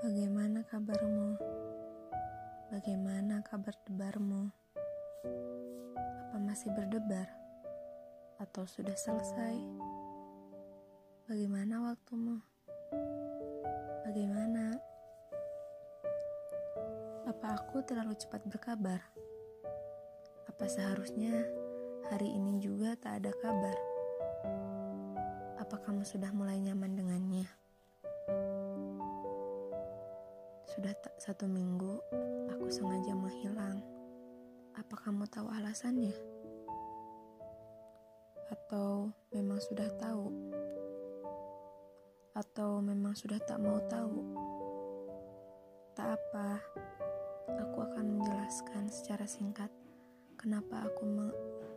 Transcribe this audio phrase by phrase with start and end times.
[0.00, 1.36] Bagaimana kabarmu?
[2.72, 4.48] Bagaimana kabar debarmu?
[5.98, 7.28] Apa masih berdebar?
[8.40, 9.60] Atau sudah selesai?
[11.28, 12.40] Bagaimana waktumu?
[14.08, 14.80] Bagaimana?
[17.28, 19.04] Apa aku terlalu cepat berkabar?
[20.48, 21.44] Apa seharusnya
[22.08, 23.89] hari ini juga tak ada kabar?
[25.60, 27.44] Apa kamu sudah mulai nyaman dengannya?
[30.72, 32.00] Sudah tak satu minggu,
[32.48, 33.84] aku sengaja menghilang.
[34.72, 36.16] Apa kamu tahu alasannya?
[38.48, 40.32] Atau memang sudah tahu?
[42.32, 44.16] Atau memang sudah tak mau tahu?
[45.92, 46.56] Tak apa,
[47.52, 49.68] aku akan menjelaskan secara singkat
[50.40, 51.04] kenapa aku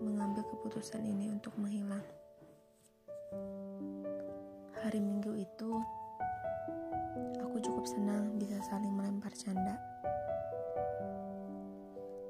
[0.00, 2.25] mengambil keputusan ini untuk menghilang.
[4.84, 5.70] Hari Minggu itu,
[7.56, 9.80] Aku cukup senang bisa saling melempar canda.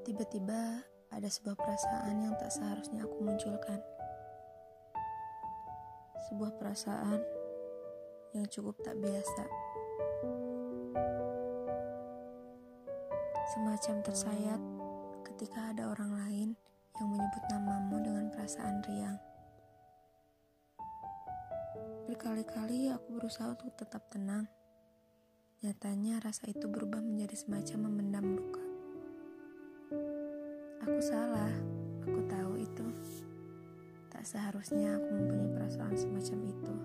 [0.07, 3.83] Tiba-tiba ada sebuah perasaan yang tak seharusnya aku munculkan.
[6.31, 7.19] Sebuah perasaan
[8.31, 9.43] yang cukup tak biasa.
[13.51, 14.61] Semacam tersayat
[15.27, 16.49] ketika ada orang lain
[16.95, 19.26] yang menyebut namamu dengan perasaan riang.
[22.07, 24.47] Berkali-kali aku berusaha untuk tetap tenang
[25.57, 28.61] Nyatanya rasa itu berubah menjadi semacam memendam luka.
[30.85, 31.49] Aku salah,
[32.05, 32.85] aku tahu itu.
[34.13, 36.75] Tak seharusnya aku mempunyai perasaan semacam itu.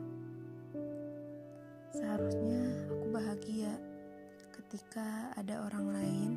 [2.01, 3.77] Seharusnya aku bahagia
[4.57, 6.31] ketika ada orang lain.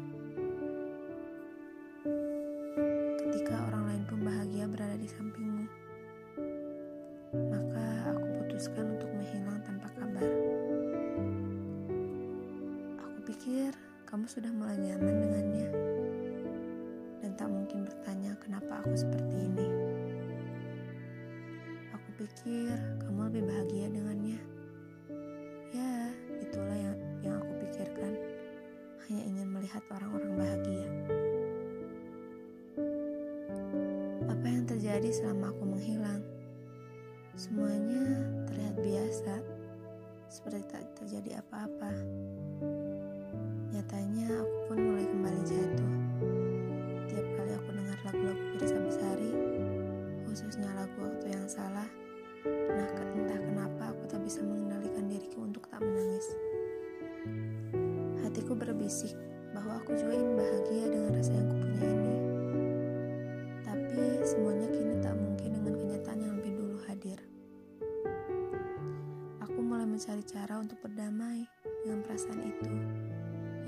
[3.15, 5.84] Ketika orang lain pun bahagia berada di sampingmu.
[8.55, 10.31] Maka aku putuskan untuk menghilang tanpa kabar.
[13.27, 13.75] pikir
[14.07, 15.67] kamu sudah mulai nyaman dengannya
[17.19, 19.67] dan tak mungkin bertanya kenapa aku seperti ini.
[21.99, 22.71] Aku pikir
[23.03, 24.39] kamu lebih bahagia dengannya.
[25.75, 26.95] Ya, itulah yang
[27.27, 28.15] yang aku pikirkan.
[29.03, 30.87] Hanya ingin melihat orang-orang bahagia.
[34.31, 35.64] Apa yang terjadi selama aku?
[37.75, 39.35] Semuanya terlihat biasa,
[40.31, 41.91] seperti tak terjadi apa-apa.
[43.75, 45.93] Nyatanya aku pun mulai kembali jatuh.
[47.11, 49.27] Tiap kali aku dengar lagu-lagu Firsa Besari,
[50.23, 51.89] khususnya lagu Waktu Yang Salah,
[52.47, 56.31] nah entah kenapa aku tak bisa mengendalikan diriku untuk tak menangis.
[58.23, 59.19] Hatiku berbisik
[59.51, 61.51] bahwa aku juga ingin bahagia dengan rasa yang
[70.65, 71.45] untuk berdamai
[71.85, 72.73] dengan perasaan itu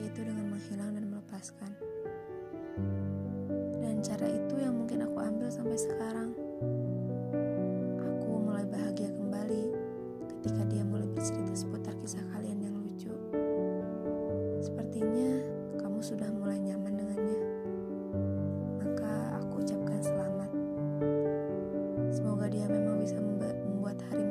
[0.02, 1.72] yaitu dengan menghilang dan melepaskan.
[3.78, 6.34] Dan cara itu yang mungkin aku ambil sampai sekarang.
[8.02, 9.69] Aku mulai bahagia kembali
[10.25, 13.14] ketika dia mulai bercerita seputar kisah kalian yang lucu.
[14.58, 15.38] Sepertinya
[15.78, 17.41] kamu sudah mulai nyaman dengannya.
[18.81, 20.50] Maka aku ucapkan selamat.
[22.09, 24.27] Semoga dia memang bisa membuat harimu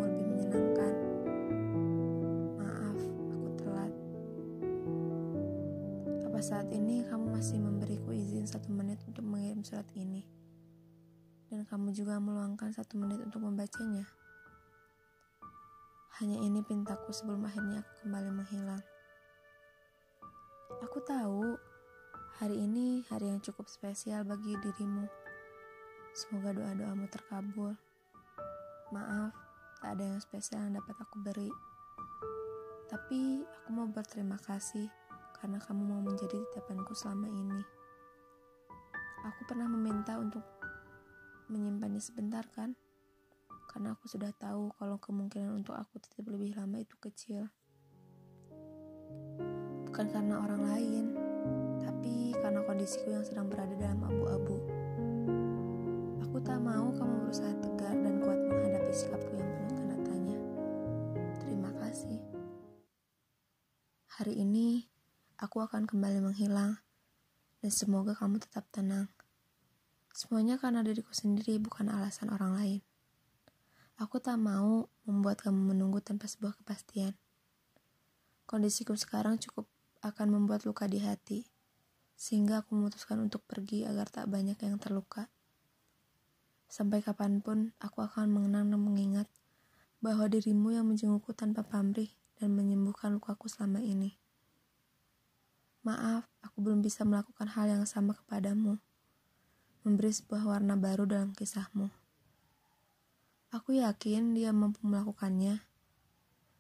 [6.47, 10.23] saat ini kamu masih memberiku izin satu menit untuk mengirim surat ini?
[11.51, 14.07] Dan kamu juga meluangkan satu menit untuk membacanya?
[16.23, 18.79] Hanya ini pintaku sebelum akhirnya aku kembali menghilang.
[20.87, 21.59] Aku tahu
[22.39, 25.11] hari ini hari yang cukup spesial bagi dirimu.
[26.15, 27.75] Semoga doa-doamu terkabul.
[28.95, 29.35] Maaf,
[29.83, 31.51] tak ada yang spesial yang dapat aku beri.
[32.87, 35.06] Tapi aku mau berterima kasih
[35.37, 37.61] karena kamu mau menjadi titipanku selama ini.
[39.27, 40.43] Aku pernah meminta untuk
[41.53, 42.73] menyimpannya sebentar kan?
[43.69, 47.53] Karena aku sudah tahu kalau kemungkinan untuk aku tetap lebih lama itu kecil.
[49.87, 51.05] Bukan karena orang lain,
[51.85, 54.57] tapi karena kondisiku yang sedang berada dalam abu-abu.
[56.25, 59.46] Aku tak mau kamu berusaha tegar dan kuat menghadapi sikapku yang
[65.57, 66.85] aku akan kembali menghilang,
[67.65, 69.09] dan semoga kamu tetap tenang.
[70.13, 72.81] Semuanya karena diriku sendiri, bukan alasan orang lain.
[73.97, 77.17] Aku tak mau membuat kamu menunggu tanpa sebuah kepastian.
[78.45, 79.65] Kondisiku sekarang cukup
[80.05, 81.49] akan membuat luka di hati,
[82.21, 85.33] sehingga aku memutuskan untuk pergi agar tak banyak yang terluka.
[86.69, 89.29] Sampai kapan pun, aku akan mengenang dan mengingat
[90.05, 94.21] bahwa dirimu yang menjengukku tanpa pamrih dan menyembuhkan lukaku selama ini.
[95.87, 98.83] Maaf, aku belum bisa melakukan hal yang sama kepadamu.
[99.87, 101.95] Memberi sebuah warna baru dalam kisahmu.
[103.55, 105.63] Aku yakin dia mampu melakukannya.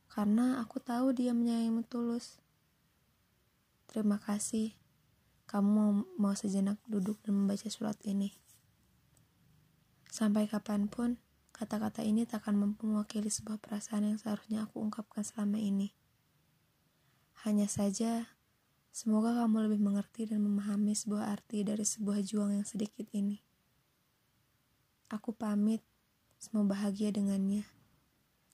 [0.07, 2.39] Karena aku tahu dia menyayangimu tulus.
[3.91, 4.79] Terima kasih.
[5.51, 8.31] Kamu mau sejenak duduk dan membaca surat ini.
[10.07, 11.19] Sampai kapan pun,
[11.51, 15.91] kata-kata ini tak akan mampu mewakili sebuah perasaan yang seharusnya aku ungkapkan selama ini.
[17.43, 18.36] Hanya saja,
[18.97, 23.37] semoga kamu lebih mengerti dan memahami sebuah arti dari sebuah juang yang sedikit ini.
[25.13, 25.85] Aku pamit,
[26.41, 27.69] semoga bahagia dengannya.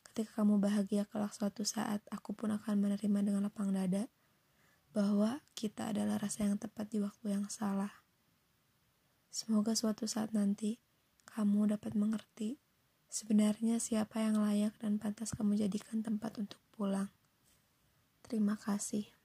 [0.02, 4.10] Ketika kamu bahagia kelak suatu saat, aku pun akan menerima dengan lapang dada
[4.90, 8.02] bahwa kita adalah rasa yang tepat di waktu yang salah.
[9.30, 10.82] Semoga suatu saat nanti,
[11.30, 12.58] kamu dapat mengerti
[13.06, 17.14] sebenarnya siapa yang layak dan pantas kamu jadikan tempat untuk pulang.
[18.26, 19.21] Terima kasih.